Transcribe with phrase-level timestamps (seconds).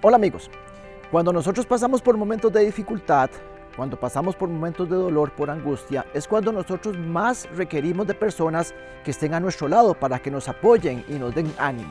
[0.00, 0.48] Hola amigos,
[1.10, 3.30] cuando nosotros pasamos por momentos de dificultad,
[3.76, 8.72] cuando pasamos por momentos de dolor, por angustia, es cuando nosotros más requerimos de personas
[9.02, 11.90] que estén a nuestro lado para que nos apoyen y nos den ánimo.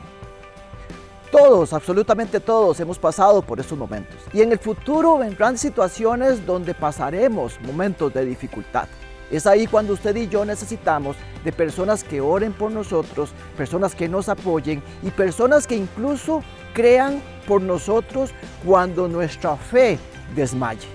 [1.30, 4.16] Todos, absolutamente todos, hemos pasado por estos momentos.
[4.32, 8.88] Y en el futuro vendrán situaciones donde pasaremos momentos de dificultad.
[9.30, 11.14] Es ahí cuando usted y yo necesitamos
[11.44, 17.20] de personas que oren por nosotros, personas que nos apoyen y personas que incluso crean
[17.48, 18.30] por nosotros
[18.64, 19.98] cuando nuestra fe
[20.36, 20.86] desmaye.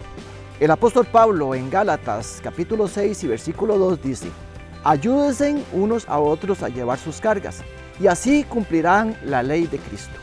[0.60, 4.30] El apóstol Pablo en Gálatas capítulo 6 y versículo 2 dice,
[4.84, 7.64] ayúdense unos a otros a llevar sus cargas
[8.00, 10.14] y así cumplirán la ley de Cristo.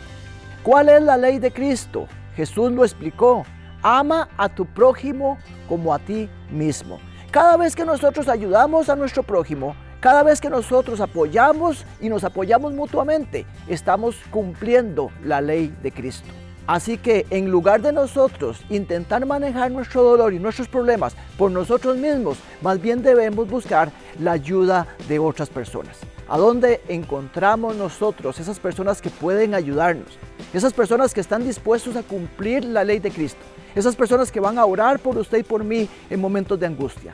[0.63, 2.07] ¿Cuál es la ley de Cristo?
[2.37, 3.45] Jesús lo explicó,
[3.83, 5.37] ama a tu prójimo
[5.69, 7.01] como a ti mismo.
[7.33, 12.25] Cada vez que nosotros ayudamos a nuestro prójimo, cada vez que nosotros apoyamos y nos
[12.25, 16.29] apoyamos mutuamente, estamos cumpliendo la ley de Cristo.
[16.67, 21.99] Así que en lugar de nosotros intentar manejar nuestro dolor y nuestros problemas por nosotros
[21.99, 25.99] mismos, más bien debemos buscar la ayuda de otras personas.
[26.29, 30.19] ¿A dónde encontramos nosotros esas personas que pueden ayudarnos?
[30.55, 33.41] Esas personas que están dispuestos a cumplir la ley de Cristo.
[33.75, 37.11] Esas personas que van a orar por usted y por mí en momentos de angustia.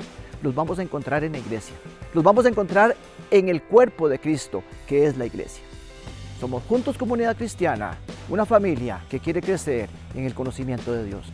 [0.47, 1.75] Los vamos a encontrar en la iglesia.
[2.15, 2.95] Los vamos a encontrar
[3.33, 5.65] en el cuerpo de Cristo, que es la iglesia.
[6.39, 11.33] Somos Juntos Comunidad Cristiana, una familia que quiere crecer en el conocimiento de Dios.